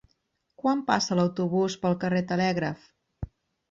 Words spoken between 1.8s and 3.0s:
pel carrer Telègraf?